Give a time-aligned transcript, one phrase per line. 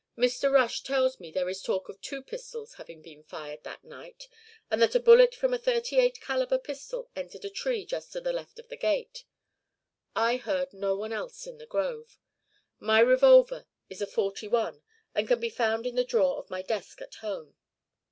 [0.17, 0.51] Mr.
[0.51, 4.27] Rush tells me there is talk of two pistols having been fired that night,
[4.71, 8.19] and that a bullet from a thirty eight calibre pistol entered a tree just to
[8.19, 9.25] the left of the gate.
[10.15, 12.17] I heard no one else in the grove.
[12.79, 14.81] My revolver was a forty one
[15.13, 17.53] and can be found in the drawer of my desk at home.